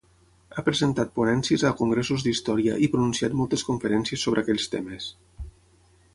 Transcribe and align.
Ha 0.51 0.61
presentat 0.69 1.11
ponències 1.19 1.65
a 1.69 1.71
congressos 1.81 2.25
d’història 2.29 2.79
i 2.87 2.91
pronunciat 2.95 3.37
moltes 3.43 3.67
conferències 3.69 4.27
sobre 4.29 4.47
aquells 4.47 4.69
temes. 4.79 5.13